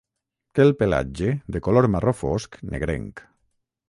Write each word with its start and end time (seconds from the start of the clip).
Té 0.59 0.63
el 0.69 0.71
pelatge 0.77 1.29
de 1.55 1.61
color 1.67 1.87
marró 1.97 2.13
fosc 2.21 2.57
negrenc. 2.73 3.23